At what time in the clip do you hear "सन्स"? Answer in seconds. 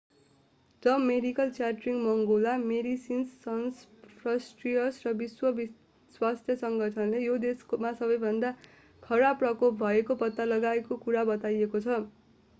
3.41-3.83